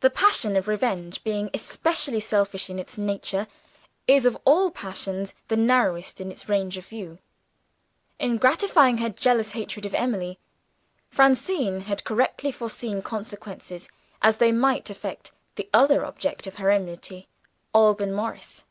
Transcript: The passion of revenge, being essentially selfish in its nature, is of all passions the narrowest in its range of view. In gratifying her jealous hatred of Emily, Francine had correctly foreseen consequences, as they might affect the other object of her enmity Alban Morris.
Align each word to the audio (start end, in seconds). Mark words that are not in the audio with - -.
The 0.00 0.10
passion 0.10 0.56
of 0.56 0.68
revenge, 0.68 1.24
being 1.24 1.48
essentially 1.54 2.20
selfish 2.20 2.68
in 2.68 2.78
its 2.78 2.98
nature, 2.98 3.46
is 4.06 4.26
of 4.26 4.36
all 4.44 4.70
passions 4.70 5.32
the 5.48 5.56
narrowest 5.56 6.20
in 6.20 6.30
its 6.30 6.50
range 6.50 6.76
of 6.76 6.84
view. 6.86 7.16
In 8.18 8.36
gratifying 8.36 8.98
her 8.98 9.08
jealous 9.08 9.52
hatred 9.52 9.86
of 9.86 9.94
Emily, 9.94 10.38
Francine 11.08 11.80
had 11.80 12.04
correctly 12.04 12.52
foreseen 12.52 13.00
consequences, 13.00 13.88
as 14.20 14.36
they 14.36 14.52
might 14.52 14.90
affect 14.90 15.32
the 15.54 15.70
other 15.72 16.04
object 16.04 16.46
of 16.46 16.56
her 16.56 16.70
enmity 16.70 17.26
Alban 17.72 18.12
Morris. 18.12 18.64